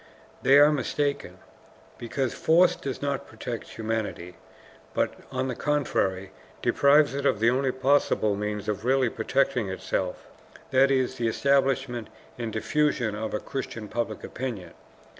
[0.41, 1.37] They are mistaken,
[1.99, 4.35] because force does not protect humanity,
[4.95, 6.31] but, on the contrary,
[6.63, 10.25] deprives it of the only possible means of really protecting itself,
[10.71, 12.07] that is, the establishment
[12.39, 14.71] and diffusion of a Christian public opinion.